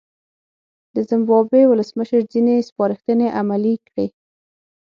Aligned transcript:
د 0.95 0.95
زیمبابوې 1.09 1.63
ولسمشر 1.67 2.21
ځینې 2.33 2.55
سپارښتنې 2.69 3.27
عملي 3.39 3.75
کړې. 3.87 4.07